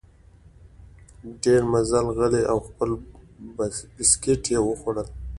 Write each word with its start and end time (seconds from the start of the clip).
ډېر 1.43 1.61
مزل 1.71 2.05
غلی 2.17 2.43
او 2.51 2.57
خپل 2.67 2.89
بسکیټ 3.57 4.41
یې 4.53 4.59
خوړل. 4.79 5.07